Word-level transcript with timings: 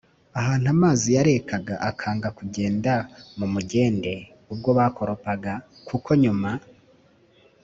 ahantu 0.39 0.67
amazi 0.75 1.07
yarekaga 1.17 1.75
akanga 1.89 2.29
kugenda 2.37 2.93
mu 3.37 3.45
mugende 3.53 4.13
ubwo 4.51 4.69
bakoropaga, 4.77 5.53
kuko 5.87 6.09
nyuma 6.23 6.51